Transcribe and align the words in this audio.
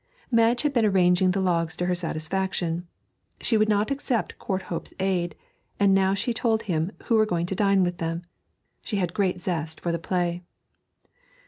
Madge 0.31 0.63
had 0.63 0.73
been 0.73 0.83
arranging 0.83 1.29
the 1.29 1.39
logs 1.39 1.77
to 1.77 1.85
her 1.85 1.93
satisfaction, 1.93 2.87
she 3.39 3.55
would 3.55 3.69
not 3.69 3.91
accept 3.91 4.39
Courthope's 4.39 4.95
aid, 4.99 5.35
and 5.79 5.93
now 5.93 6.15
she 6.15 6.33
told 6.33 6.63
him 6.63 6.91
who 7.03 7.13
were 7.13 7.25
going 7.27 7.45
to 7.45 7.53
dine 7.53 7.83
with 7.83 7.99
them. 7.99 8.23
She 8.81 8.97
had 8.97 9.13
great 9.13 9.39
zest 9.39 9.79
for 9.79 9.91
the 9.91 9.99
play. 9.99 10.41